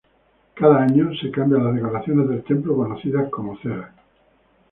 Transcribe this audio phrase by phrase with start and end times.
[0.55, 3.91] Cada año se cambian las decoraciones del templo, conocidas como "ceras".